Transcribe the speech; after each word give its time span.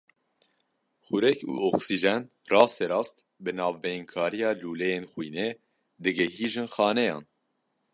Xurek 1.05 1.39
û 1.51 1.53
oksîjen 1.71 2.21
rasterast 2.51 3.15
bi 3.43 3.51
navbeynkariya 3.59 4.51
lûleyên 4.61 5.03
xwînê 5.11 5.49
digihîjin 6.03 6.67
xaneyan. 6.75 7.23